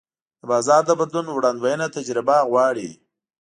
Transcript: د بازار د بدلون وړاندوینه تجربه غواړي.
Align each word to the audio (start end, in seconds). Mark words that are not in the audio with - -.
د 0.39 0.41
بازار 0.51 0.81
د 0.87 0.91
بدلون 0.99 1.27
وړاندوینه 1.31 1.85
تجربه 1.97 2.37
غواړي. 2.49 2.89